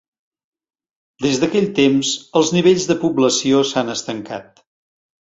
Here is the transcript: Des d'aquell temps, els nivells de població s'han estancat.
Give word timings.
Des 1.25 1.35
d'aquell 1.43 1.67
temps, 1.79 2.13
els 2.41 2.49
nivells 2.55 2.87
de 2.93 2.97
població 3.05 3.61
s'han 3.73 3.93
estancat. 3.97 4.65